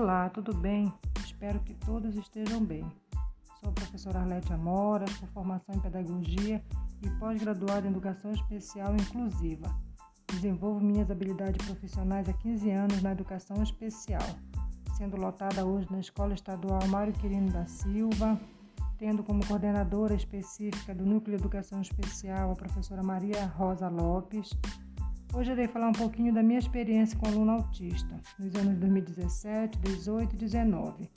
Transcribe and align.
Olá, 0.00 0.30
tudo 0.30 0.54
bem? 0.54 0.94
Espero 1.24 1.58
que 1.58 1.74
todos 1.74 2.14
estejam 2.14 2.64
bem. 2.64 2.84
Sou 3.58 3.70
a 3.70 3.72
professora 3.72 4.20
Arlete 4.20 4.52
Amora, 4.52 5.04
com 5.18 5.26
formação 5.26 5.74
em 5.74 5.80
Pedagogia 5.80 6.62
e 7.02 7.10
pós-graduada 7.18 7.84
em 7.84 7.90
Educação 7.90 8.30
Especial 8.30 8.94
Inclusiva. 8.94 9.76
Desenvolvo 10.28 10.78
minhas 10.78 11.10
habilidades 11.10 11.66
profissionais 11.66 12.28
há 12.28 12.32
15 12.32 12.70
anos 12.70 13.02
na 13.02 13.10
Educação 13.10 13.60
Especial, 13.60 14.22
sendo 14.96 15.16
lotada 15.16 15.66
hoje 15.66 15.88
na 15.90 15.98
Escola 15.98 16.32
Estadual 16.32 16.86
Mário 16.86 17.12
Quirino 17.14 17.50
da 17.50 17.66
Silva, 17.66 18.40
tendo 18.98 19.24
como 19.24 19.44
coordenadora 19.48 20.14
específica 20.14 20.94
do 20.94 21.04
Núcleo 21.04 21.36
de 21.36 21.42
Educação 21.42 21.80
Especial 21.80 22.52
a 22.52 22.54
professora 22.54 23.02
Maria 23.02 23.46
Rosa 23.46 23.88
Lopes, 23.88 24.50
Hoje 25.34 25.52
irei 25.52 25.68
falar 25.68 25.88
um 25.88 25.92
pouquinho 25.92 26.32
da 26.32 26.42
minha 26.42 26.58
experiência 26.58 27.16
com 27.18 27.28
aluno 27.28 27.52
autista 27.52 28.18
nos 28.38 28.54
anos 28.54 28.78
2017, 28.78 29.78
18 29.78 30.34
e 30.34 30.38
19, 30.38 31.10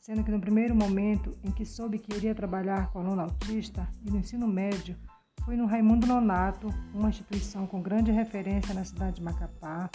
sendo 0.00 0.24
que 0.24 0.32
no 0.32 0.40
primeiro 0.40 0.74
momento 0.74 1.38
em 1.44 1.50
que 1.52 1.64
soube 1.64 1.98
que 1.98 2.14
iria 2.16 2.34
trabalhar 2.34 2.90
com 2.90 2.98
aluno 2.98 3.22
autista 3.22 3.88
e 4.04 4.10
no 4.10 4.18
ensino 4.18 4.48
médio, 4.48 4.96
fui 5.44 5.56
no 5.56 5.66
Raimundo 5.66 6.06
Nonato, 6.06 6.68
uma 6.92 7.08
instituição 7.08 7.66
com 7.66 7.80
grande 7.80 8.10
referência 8.10 8.74
na 8.74 8.84
cidade 8.84 9.16
de 9.16 9.22
Macapá, 9.22 9.88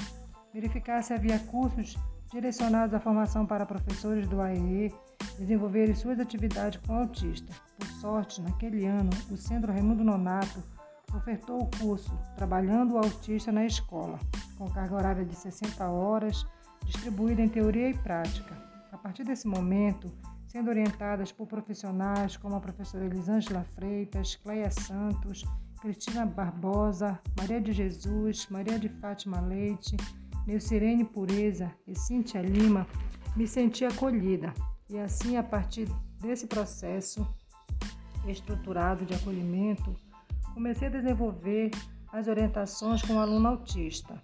verificar 0.54 1.04
se 1.04 1.14
havia 1.14 1.38
cursos 1.38 1.98
direcionados 2.32 2.96
à 2.96 3.00
formação 3.00 3.46
para 3.46 3.66
professores 3.66 4.28
do 4.28 4.42
AEE 4.42 4.94
desenvolverem 5.38 5.94
suas 5.94 6.20
atividades 6.20 6.80
com 6.88 6.96
autista. 6.96 7.54
Por 7.78 7.88
sorte, 7.88 8.42
naquele 8.42 8.86
ano, 8.86 9.10
o 9.30 9.36
Centro 9.38 9.72
Raimundo 9.72 10.04
Nonato 10.04 10.64
ofertou 11.16 11.62
o 11.62 11.70
curso 11.78 12.18
Trabalhando 12.36 12.96
o 12.96 12.98
Autista 12.98 13.52
na 13.52 13.66
Escola, 13.66 14.20
com 14.58 14.70
carga 14.70 14.96
horária 14.96 15.26
de 15.26 15.36
60 15.36 15.88
horas, 15.90 16.46
distribuída 16.86 17.42
em 17.42 17.50
teoria 17.50 17.90
e 17.90 17.98
prática. 17.98 18.56
A 18.92 18.98
partir 18.98 19.24
desse 19.24 19.48
momento, 19.48 20.12
sendo 20.48 20.70
orientadas 20.70 21.32
por 21.32 21.48
profissionais 21.48 22.38
como 22.38 22.56
a 22.56 22.60
professora 22.60 23.06
Elisângela 23.06 23.66
Freitas, 23.76 24.36
Cleia 24.36 24.72
Santos, 24.72 25.44
Cristina 25.82 26.26
Barbosa, 26.26 27.20
Maria 27.38 27.62
de 27.62 27.72
Jesus, 27.72 28.48
Maria 28.50 28.80
de 28.80 28.90
Fátima 28.90 29.40
Leite, 29.40 29.96
Neucirene 30.48 31.06
Pureza 31.06 31.72
e 31.86 31.94
Cíntia 31.98 32.42
Lima, 32.42 32.88
me 33.36 33.46
senti 33.48 33.86
acolhida. 33.86 34.54
E 34.90 34.98
assim, 34.98 35.38
a 35.38 35.44
partir 35.44 35.88
desse 36.20 36.48
processo 36.48 37.28
estruturado 38.26 39.06
de 39.06 39.14
acolhimento, 39.14 39.96
comecei 40.58 40.88
a 40.88 40.92
desenvolver 40.92 41.70
as 42.12 42.28
orientações 42.28 43.04
com 43.04 43.14
o 43.14 43.20
aluno 43.20 43.48
autista. 43.48 44.20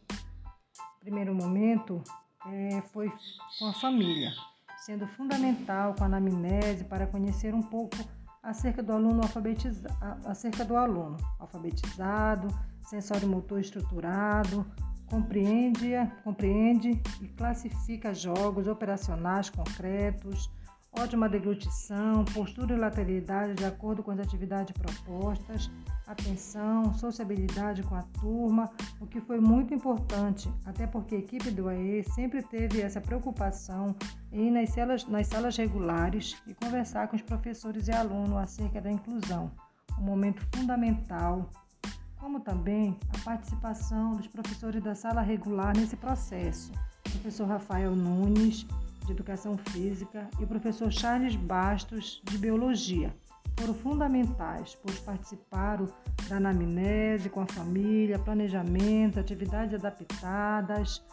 primeiro 1.00 1.36
momento 1.36 2.04
é, 2.48 2.82
foi 2.92 3.14
com 3.60 3.68
a 3.68 3.74
família, 3.74 4.32
sendo 4.78 5.06
fundamental 5.06 5.94
com 5.94 6.04
a 6.04 6.08
anamnese 6.08 6.86
para 6.86 7.06
conhecer 7.06 7.54
um 7.54 7.62
pouco 7.62 7.98
acerca 8.42 8.82
do 8.82 8.92
aluno 8.94 9.22
alfabetizado, 9.22 10.28
acerca 10.28 10.66
do 10.66 10.76
aluno 10.76 11.18
alfabetizado, 11.40 12.48
sensório 12.82 13.28
motor 13.28 13.60
estruturado, 13.60 14.66
compreende, 15.06 15.92
compreende 16.24 17.00
e 17.22 17.28
classifica 17.28 18.12
jogos 18.12 18.68
operacionais 18.68 19.52
concretos, 19.52 20.50
ótima 21.00 21.28
deglutição, 21.28 22.24
postura 22.26 22.76
e 22.76 22.78
lateralidade 22.78 23.56
de 23.56 23.66
acordo 23.66 24.04
com 24.04 24.12
as 24.12 24.20
atividades 24.20 24.74
propostas, 24.74 25.72
atenção, 26.06 26.94
sociabilidade 26.94 27.82
com 27.84 27.96
a 27.96 28.04
turma, 28.04 28.70
o 29.00 29.08
que 29.08 29.20
foi 29.20 29.40
muito 29.40 29.74
importante, 29.74 30.52
até 30.66 30.86
porque 30.86 31.16
a 31.16 31.20
equipe 31.20 31.50
do 31.50 31.68
AE 31.68 32.04
sempre 32.14 32.44
teve 32.44 32.82
essa 32.82 33.02
preocupação 33.02 33.96
em 34.32 34.48
ir 34.48 34.52
nas 34.52 34.70
salas, 34.70 35.08
nas 35.08 35.28
salas 35.28 35.58
regulares 35.58 36.42
e 36.46 36.54
conversar 36.54 37.08
com 37.08 37.16
os 37.16 37.22
professores 37.22 37.88
e 37.88 37.92
alunos 37.92 38.38
acerca 38.38 38.80
da 38.80 38.92
inclusão, 38.92 39.52
um 39.98 40.04
momento 40.04 40.46
fundamental, 40.56 41.50
como 42.18 42.40
também 42.40 42.98
a 43.14 43.24
participação 43.24 44.16
dos 44.16 44.28
professores 44.28 44.82
da 44.82 44.96
sala 44.96 45.22
regular 45.22 45.76
nesse 45.76 45.98
processo. 45.98 46.72
Professor 47.04 47.48
Rafael 47.48 47.96
Nunes, 47.96 48.66
de 49.06 49.12
Educação 49.12 49.58
Física, 49.58 50.30
e 50.40 50.44
o 50.44 50.48
professor 50.48 50.92
Charles 50.92 51.36
Bastos, 51.36 52.22
de 52.24 52.38
Biologia 52.38 53.14
foram 53.58 53.74
fundamentais, 53.74 54.76
pois 54.82 55.00
participaram 55.00 55.88
da 56.28 56.38
anamnese 56.38 57.30
com 57.30 57.42
a 57.42 57.46
família, 57.46 58.18
planejamento, 58.18 59.20
atividades 59.20 59.76
adaptadas 59.76 61.04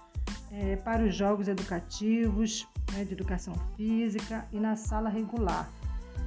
é, 0.51 0.77
para 0.77 1.05
os 1.05 1.15
jogos 1.15 1.49
educativos 1.49 2.67
né, 2.93 3.05
de 3.05 3.13
educação 3.13 3.55
física 3.77 4.47
e 4.53 4.59
na 4.59 4.77
sala 4.77 5.09
regular. 5.09 5.69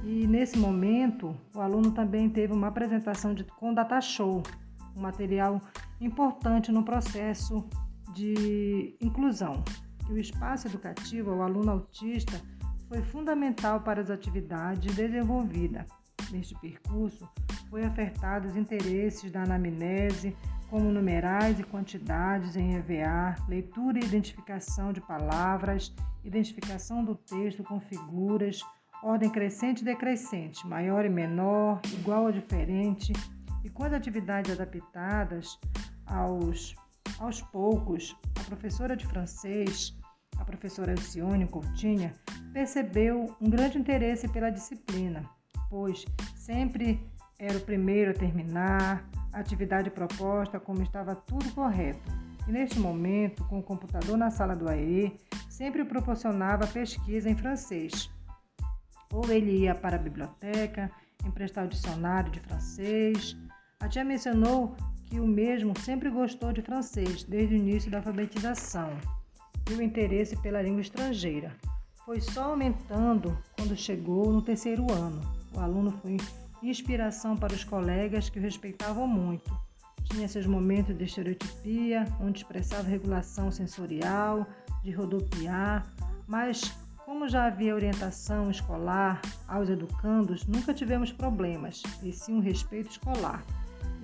E 0.04 0.26
nesse 0.26 0.58
momento, 0.58 1.34
o 1.54 1.60
aluno 1.60 1.90
também 1.90 2.28
teve 2.28 2.52
uma 2.52 2.68
apresentação 2.68 3.34
de, 3.34 3.44
com 3.44 3.72
data 3.72 4.00
show, 4.00 4.42
um 4.96 5.00
material 5.00 5.60
importante 6.00 6.70
no 6.70 6.84
processo 6.84 7.64
de 8.12 8.96
inclusão. 9.00 9.64
E 10.08 10.12
o 10.12 10.18
espaço 10.18 10.68
educativo 10.68 11.30
ao 11.30 11.42
aluno 11.42 11.70
autista 11.70 12.40
foi 12.88 13.02
fundamental 13.02 13.80
para 13.80 14.00
as 14.00 14.10
atividades 14.10 14.94
desenvolvidas. 14.94 15.86
Neste 16.30 16.54
percurso, 16.58 17.28
foi 17.70 17.84
afetado 17.84 18.46
os 18.46 18.56
interesses 18.56 19.30
da 19.30 19.42
anamnese, 19.42 20.36
como 20.70 20.90
numerais 20.90 21.58
e 21.60 21.64
quantidades 21.64 22.56
em 22.56 22.74
EVA, 22.74 23.36
leitura 23.48 23.98
e 23.98 24.04
identificação 24.04 24.92
de 24.92 25.00
palavras, 25.00 25.94
identificação 26.24 27.04
do 27.04 27.14
texto 27.14 27.62
com 27.62 27.80
figuras, 27.80 28.60
ordem 29.02 29.30
crescente 29.30 29.82
e 29.82 29.84
decrescente, 29.84 30.66
maior 30.66 31.04
e 31.04 31.08
menor, 31.08 31.80
igual 31.92 32.24
ou 32.24 32.32
diferente, 32.32 33.12
e 33.62 33.84
as 33.84 33.92
atividades 33.92 34.52
adaptadas 34.52 35.58
aos, 36.06 36.74
aos 37.18 37.40
poucos, 37.40 38.16
a 38.38 38.44
professora 38.44 38.96
de 38.96 39.06
francês, 39.06 39.96
a 40.38 40.44
professora 40.44 40.92
Alcione 40.92 41.46
Coutinha, 41.46 42.12
percebeu 42.52 43.34
um 43.40 43.48
grande 43.48 43.78
interesse 43.78 44.28
pela 44.28 44.50
disciplina 44.50 45.28
pois 45.74 46.04
sempre 46.36 47.04
era 47.36 47.58
o 47.58 47.60
primeiro 47.60 48.12
a 48.12 48.14
terminar, 48.14 49.04
a 49.32 49.40
atividade 49.40 49.90
proposta 49.90 50.60
como 50.60 50.82
estava 50.82 51.16
tudo 51.16 51.52
correto. 51.52 52.12
E 52.46 52.52
neste 52.52 52.78
momento, 52.78 53.44
com 53.48 53.58
o 53.58 53.62
computador 53.62 54.16
na 54.16 54.30
sala 54.30 54.54
do 54.54 54.68
AE, 54.68 55.16
sempre 55.50 55.84
proporcionava 55.84 56.64
pesquisa 56.68 57.28
em 57.28 57.34
francês. 57.34 58.08
Ou 59.12 59.28
ele 59.32 59.62
ia 59.62 59.74
para 59.74 59.96
a 59.96 59.98
biblioteca, 59.98 60.88
emprestar 61.26 61.64
o 61.64 61.68
dicionário 61.68 62.30
de 62.30 62.38
francês. 62.38 63.36
A 63.80 63.88
tia 63.88 64.04
mencionou 64.04 64.76
que 65.14 65.20
o 65.20 65.26
mesmo 65.28 65.78
sempre 65.78 66.10
gostou 66.10 66.52
de 66.52 66.60
francês 66.60 67.22
desde 67.22 67.54
o 67.54 67.56
início 67.56 67.88
da 67.88 67.98
alfabetização 67.98 68.98
e 69.70 69.74
o 69.74 69.80
interesse 69.80 70.36
pela 70.42 70.60
língua 70.60 70.80
estrangeira. 70.80 71.54
Foi 72.04 72.20
só 72.20 72.50
aumentando 72.50 73.38
quando 73.56 73.76
chegou 73.76 74.32
no 74.32 74.42
terceiro 74.42 74.90
ano. 74.92 75.20
O 75.54 75.60
aluno 75.60 75.92
foi 76.02 76.16
inspiração 76.60 77.36
para 77.36 77.54
os 77.54 77.62
colegas 77.62 78.28
que 78.28 78.40
o 78.40 78.42
respeitavam 78.42 79.06
muito. 79.06 79.56
Tinha 80.02 80.26
seus 80.26 80.48
momentos 80.48 80.98
de 80.98 81.04
estereotipia, 81.04 82.06
onde 82.20 82.38
expressava 82.38 82.88
regulação 82.88 83.52
sensorial, 83.52 84.44
de 84.82 84.90
rodopiar, 84.90 85.86
mas 86.26 86.76
como 87.04 87.28
já 87.28 87.46
havia 87.46 87.72
orientação 87.72 88.50
escolar 88.50 89.22
aos 89.46 89.68
educandos, 89.68 90.44
nunca 90.44 90.74
tivemos 90.74 91.12
problemas, 91.12 91.84
e 92.02 92.12
sim 92.12 92.34
um 92.34 92.40
respeito 92.40 92.90
escolar. 92.90 93.44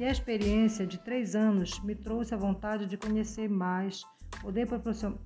E 0.01 0.05
a 0.07 0.11
experiência 0.11 0.87
de 0.87 0.97
três 0.97 1.37
anos 1.37 1.79
me 1.81 1.95
trouxe 1.95 2.33
a 2.33 2.39
vontade 2.39 2.87
de 2.87 2.97
conhecer 2.97 3.51
mais, 3.51 4.03
poder 4.41 4.67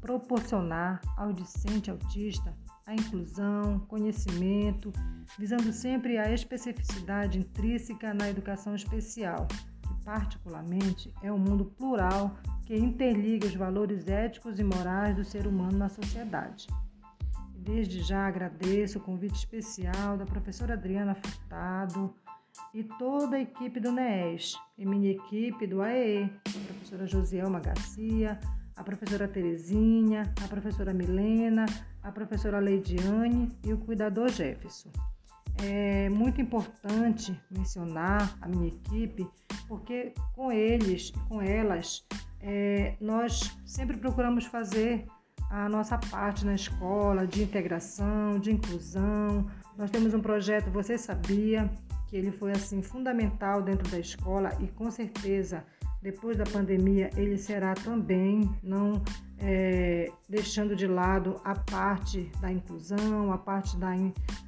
proporcionar 0.01 1.01
ao 1.17 1.33
discente 1.33 1.93
autista 1.93 2.53
a 2.85 2.93
inclusão, 2.93 3.79
conhecimento, 3.87 4.93
visando 5.39 5.73
sempre 5.73 6.19
a 6.19 6.29
especificidade 6.33 7.39
intrínseca 7.39 8.13
na 8.13 8.29
educação 8.29 8.75
especial, 8.75 9.47
que 9.81 10.05
particularmente 10.05 11.15
é 11.23 11.31
um 11.31 11.39
mundo 11.39 11.67
plural 11.67 12.37
que 12.67 12.77
interliga 12.77 13.47
os 13.47 13.55
valores 13.55 14.09
éticos 14.09 14.59
e 14.59 14.65
morais 14.65 15.15
do 15.15 15.23
ser 15.23 15.47
humano 15.47 15.79
na 15.79 15.89
sociedade. 15.89 16.67
Desde 17.55 18.03
já 18.03 18.27
agradeço 18.27 18.99
o 18.99 19.03
convite 19.03 19.37
especial 19.37 20.19
da 20.19 20.27
professora 20.27 20.75
Adriana 20.75 21.15
Furtado 21.15 22.13
e 22.73 22.83
toda 22.99 23.37
a 23.37 23.41
equipe 23.41 23.79
do 23.81 23.93
NEES 23.93 24.55
e 24.77 24.85
minha 24.85 25.13
equipe 25.13 25.67
do 25.67 25.83
AEE, 25.83 26.25
a 26.25 26.73
professora 26.73 27.07
Josielma 27.07 27.61
Garcia, 27.61 28.39
a 28.77 28.83
professora 28.83 29.29
Terezinha, 29.29 30.33
a 30.45 30.49
professora 30.49 30.93
Milena, 30.93 31.67
a 32.03 32.11
professora 32.11 32.59
Leidiane 32.59 33.49
e 33.65 33.73
o 33.73 33.79
cuidador 33.79 34.29
Jefferson. 34.31 34.91
É 35.63 36.09
muito 36.09 36.41
importante 36.41 37.41
mencionar 37.51 38.37
a 38.41 38.49
minha 38.49 38.69
equipe, 38.69 39.27
porque 39.69 40.13
com 40.35 40.51
eles 40.51 41.13
com 41.29 41.41
elas 41.41 42.05
é, 42.41 42.97
nós 43.01 43.57
sempre 43.65 43.97
procuramos 43.97 44.45
fazer 44.47 45.07
a 45.51 45.69
nossa 45.69 45.97
parte 45.97 46.45
na 46.45 46.55
escola 46.55 47.27
de 47.27 47.45
integração, 47.45 48.41
de 48.41 48.51
inclusão. 48.51 49.49
Nós 49.79 49.91
temos 49.91 50.13
um 50.13 50.21
projeto 50.21 50.71
Você 50.71 50.99
Sabia, 50.99 51.71
que 52.15 52.19
ele 52.19 52.31
foi 52.31 52.53
assim 52.53 52.81
fundamental 52.81 53.61
dentro 53.61 53.91
da 53.91 53.99
escola 53.99 54.57
e 54.61 54.69
com 54.69 54.89
certeza 54.89 55.65
depois 56.01 56.37
da 56.37 56.45
pandemia 56.45 57.11
ele 57.17 57.37
será 57.37 57.75
também, 57.75 58.49
não 58.63 59.03
é, 59.37 60.13
deixando 60.29 60.77
de 60.77 60.87
lado 60.87 61.41
a 61.43 61.57
parte 61.57 62.31
da 62.41 62.53
inclusão, 62.53 63.33
a 63.33 63.39
parte 63.39 63.77
da, 63.79 63.89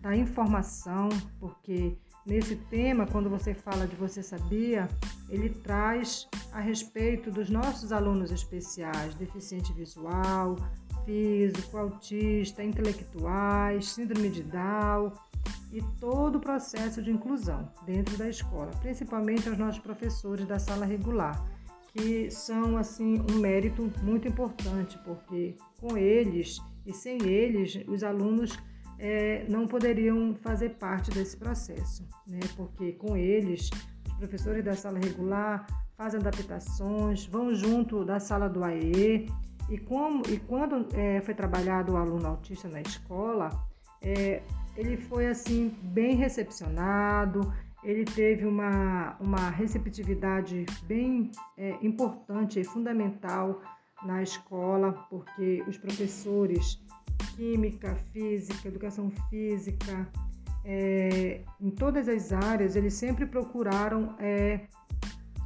da 0.00 0.14
informação, 0.14 1.08
porque 1.40 1.98
nesse 2.24 2.54
tema, 2.54 3.04
quando 3.04 3.28
você 3.28 3.52
fala 3.52 3.84
de 3.84 3.96
Você 3.96 4.22
Sabia, 4.22 4.86
ele 5.28 5.48
traz 5.48 6.28
a 6.52 6.60
respeito 6.60 7.32
dos 7.32 7.50
nossos 7.50 7.90
alunos 7.90 8.30
especiais, 8.30 9.12
deficiente 9.16 9.72
visual, 9.72 10.54
físico, 11.04 11.76
autista, 11.78 12.62
intelectuais, 12.62 13.88
síndrome 13.88 14.28
de 14.28 14.44
Down 14.44 15.12
e 15.72 15.82
todo 16.00 16.36
o 16.36 16.40
processo 16.40 17.02
de 17.02 17.10
inclusão 17.10 17.70
dentro 17.84 18.16
da 18.16 18.28
escola, 18.28 18.70
principalmente 18.80 19.48
aos 19.48 19.58
nossos 19.58 19.80
professores 19.80 20.46
da 20.46 20.58
sala 20.58 20.86
regular, 20.86 21.44
que 21.92 22.30
são 22.30 22.76
assim 22.76 23.22
um 23.30 23.38
mérito 23.38 23.90
muito 24.02 24.28
importante, 24.28 24.98
porque 25.04 25.56
com 25.80 25.96
eles 25.96 26.60
e 26.84 26.92
sem 26.92 27.22
eles 27.26 27.82
os 27.88 28.02
alunos 28.04 28.58
é, 28.98 29.44
não 29.48 29.66
poderiam 29.66 30.34
fazer 30.36 30.70
parte 30.76 31.10
desse 31.10 31.36
processo, 31.36 32.06
né? 32.26 32.40
porque 32.56 32.92
com 32.92 33.16
eles, 33.16 33.70
os 34.06 34.14
professores 34.14 34.64
da 34.64 34.74
sala 34.74 34.98
regular 34.98 35.66
fazem 35.96 36.20
adaptações, 36.20 37.26
vão 37.26 37.54
junto 37.54 38.04
da 38.04 38.20
sala 38.20 38.48
do 38.48 38.62
AE, 38.62 39.28
e, 39.68 39.78
como, 39.78 40.22
e 40.28 40.38
quando 40.38 40.86
é, 40.94 41.20
foi 41.20 41.34
trabalhado 41.34 41.92
o 41.92 41.96
aluno 41.96 42.26
autista 42.26 42.68
na 42.68 42.80
escola, 42.80 43.50
é, 44.00 44.42
ele 44.76 44.96
foi 44.96 45.26
assim 45.26 45.74
bem 45.82 46.16
recepcionado, 46.16 47.52
ele 47.82 48.04
teve 48.04 48.44
uma, 48.44 49.16
uma 49.20 49.48
receptividade 49.50 50.66
bem 50.84 51.30
é, 51.56 51.76
importante 51.82 52.60
e 52.60 52.64
fundamental 52.64 53.62
na 54.04 54.22
escola, 54.22 54.92
porque 55.08 55.62
os 55.66 55.78
professores 55.78 56.82
química, 57.36 57.94
física, 58.12 58.68
educação 58.68 59.10
física, 59.30 60.08
é, 60.64 61.42
em 61.60 61.70
todas 61.70 62.08
as 62.08 62.32
áreas, 62.32 62.74
eles 62.74 62.94
sempre 62.94 63.24
procuraram 63.24 64.16
é, 64.18 64.62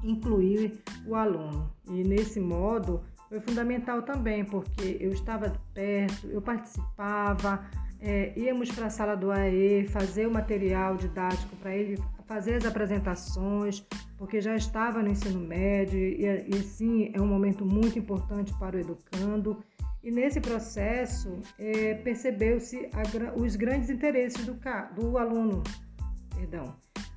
incluir 0.03 0.83
o 1.07 1.15
aluno. 1.15 1.71
E 1.91 2.03
nesse 2.03 2.41
modo 2.41 3.03
foi 3.29 3.41
fundamental 3.41 4.03
também, 4.03 4.45
porque 4.45 4.97
eu 4.99 5.13
estava 5.13 5.53
perto, 5.75 6.27
eu 6.27 6.41
participava, 6.41 7.65
é, 8.01 8.33
íamos 8.37 8.71
para 8.71 8.87
a 8.87 8.91
sala 8.91 9.15
do 9.15 9.31
AE 9.31 9.87
fazer 9.89 10.27
o 10.27 10.31
material 10.31 10.97
didático 10.97 11.55
para 11.57 11.75
ele 11.75 12.03
fazer 12.27 12.55
as 12.55 12.65
apresentações, 12.65 13.85
porque 14.17 14.41
já 14.41 14.55
estava 14.57 15.03
no 15.03 15.11
ensino 15.11 15.41
médio 15.41 15.99
e, 15.99 16.25
e 16.49 16.63
sim 16.63 17.11
é 17.13 17.21
um 17.21 17.27
momento 17.27 17.65
muito 17.65 17.99
importante 17.99 18.55
para 18.59 18.77
o 18.77 18.81
educando. 18.81 19.63
E 20.03 20.11
nesse 20.11 20.41
processo 20.41 21.41
é, 21.59 21.95
percebeu-se 21.95 22.89
os 23.37 23.55
grandes 23.57 23.91
interesses 23.91 24.47
do, 24.47 24.59
do 24.95 25.19
aluno, 25.19 25.63
perdão, 26.35 26.75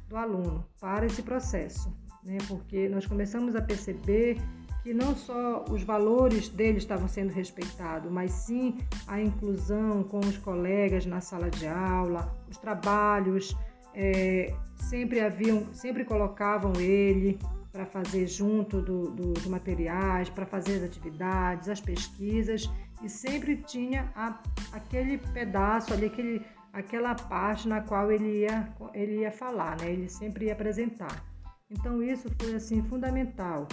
do 0.10 0.18
aluno 0.18 0.66
para 0.82 1.06
esse 1.06 1.24
processo, 1.24 1.96
né? 2.26 2.38
Porque 2.48 2.90
nós 2.90 3.06
começamos 3.06 3.56
a 3.56 3.62
perceber 3.62 4.38
que 4.84 4.94
não 4.94 5.16
só 5.16 5.64
os 5.72 5.82
valores 5.82 6.50
dele 6.50 6.78
estavam 6.78 7.08
sendo 7.08 7.32
respeitados, 7.32 8.12
mas 8.12 8.32
sim 8.32 8.78
a 9.08 9.20
inclusão 9.22 10.04
com 10.04 10.20
os 10.20 10.38
colegas 10.38 11.06
na 11.06 11.22
sala 11.22 11.50
de 11.50 11.66
aula, 11.66 12.38
os 12.52 12.58
trabalhos 12.58 13.56
é, 13.94 14.54
sempre 14.78 15.22
haviam, 15.22 15.74
sempre 15.74 16.04
colocavam 16.04 16.74
ele 16.82 17.40
para 17.72 17.86
fazer 17.86 18.28
junto 18.28 18.82
do, 18.82 19.10
do, 19.12 19.34
dos 19.34 19.46
materiais, 19.48 20.30
para 20.30 20.46
fazer 20.46 20.76
as 20.76 20.84
atividades, 20.84 21.70
as 21.70 21.80
pesquisas, 21.80 22.70
e 23.02 23.10
sempre 23.10 23.56
tinha 23.56 24.12
a, 24.16 24.38
aquele 24.74 25.18
pedaço 25.18 25.94
ali, 25.94 26.08
aquele, 26.08 26.46
aquela 26.74 27.16
parte 27.16 27.70
na 27.70 27.82
qual 27.82 28.12
ele 28.12 28.42
ia, 28.42 28.68
ele 28.94 29.22
ia 29.22 29.32
falar, 29.32 29.80
né? 29.80 29.92
ele 29.92 30.10
sempre 30.10 30.48
ia 30.48 30.54
apresentar. 30.54 31.26
Então 31.70 32.04
isso 32.04 32.30
foi 32.40 32.54
assim 32.54 32.84
fundamental. 32.84 33.68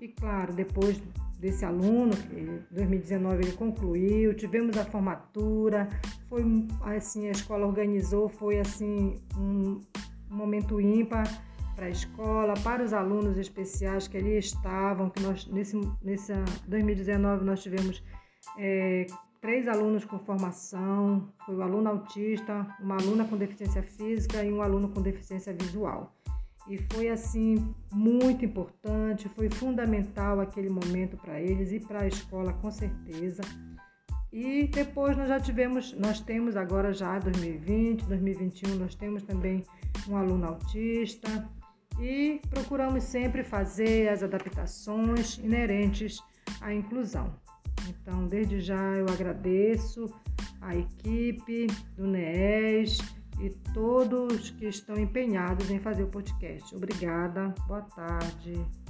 E 0.00 0.08
claro, 0.08 0.52
depois 0.52 1.00
desse 1.38 1.64
aluno, 1.64 2.16
que 2.16 2.40
em 2.40 2.64
2019 2.70 3.44
ele 3.44 3.52
concluiu, 3.52 4.34
tivemos 4.34 4.76
a 4.76 4.84
formatura, 4.84 5.88
foi 6.28 6.42
assim, 6.96 7.28
a 7.28 7.32
escola 7.32 7.66
organizou, 7.66 8.28
foi 8.28 8.58
assim 8.58 9.16
um, 9.36 9.80
momento 10.28 10.80
ímpar 10.80 11.26
para 11.76 11.86
a 11.86 11.90
escola, 11.90 12.54
para 12.62 12.82
os 12.82 12.92
alunos 12.92 13.36
especiais 13.36 14.08
que 14.08 14.16
ali 14.16 14.38
estavam, 14.38 15.10
que 15.10 15.20
nós 15.22 15.46
nesse, 15.46 15.76
nesse 16.02 16.32
2019 16.66 17.44
nós 17.44 17.62
tivemos 17.62 18.02
é, 18.58 19.06
três 19.40 19.68
alunos 19.68 20.04
com 20.04 20.18
formação, 20.18 21.28
foi 21.44 21.56
o 21.56 21.62
aluno 21.62 21.90
autista, 21.90 22.66
uma 22.80 22.96
aluna 22.96 23.26
com 23.26 23.36
deficiência 23.36 23.82
física 23.82 24.42
e 24.42 24.50
um 24.50 24.62
aluno 24.62 24.88
com 24.88 25.02
deficiência 25.02 25.52
visual. 25.52 26.13
E 26.68 26.78
foi 26.92 27.08
assim 27.08 27.74
muito 27.92 28.44
importante, 28.44 29.28
foi 29.30 29.50
fundamental 29.50 30.40
aquele 30.40 30.70
momento 30.70 31.16
para 31.16 31.40
eles 31.40 31.72
e 31.72 31.80
para 31.80 32.02
a 32.02 32.08
escola 32.08 32.52
com 32.54 32.70
certeza. 32.70 33.42
E 34.32 34.66
depois 34.66 35.16
nós 35.16 35.28
já 35.28 35.38
tivemos, 35.38 35.92
nós 35.92 36.20
temos 36.20 36.56
agora 36.56 36.92
já 36.92 37.18
2020, 37.18 38.04
2021, 38.06 38.74
nós 38.76 38.94
temos 38.94 39.22
também 39.22 39.62
um 40.08 40.16
aluno 40.16 40.46
autista, 40.46 41.48
e 42.00 42.40
procuramos 42.50 43.04
sempre 43.04 43.42
fazer 43.42 44.08
as 44.08 44.22
adaptações 44.22 45.38
inerentes 45.38 46.18
à 46.60 46.72
inclusão. 46.72 47.34
Então, 47.88 48.26
desde 48.26 48.60
já 48.60 48.96
eu 48.96 49.06
agradeço 49.08 50.12
a 50.60 50.74
equipe 50.74 51.66
do 51.96 52.06
NEES 52.06 52.98
e 53.40 53.50
todos 53.72 54.50
que 54.50 54.66
estão 54.66 54.96
empenhados 54.96 55.70
em 55.70 55.78
fazer 55.78 56.04
o 56.04 56.08
podcast. 56.08 56.74
Obrigada, 56.74 57.54
boa 57.66 57.82
tarde. 57.82 58.83